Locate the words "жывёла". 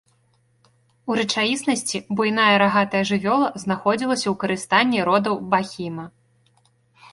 3.11-3.51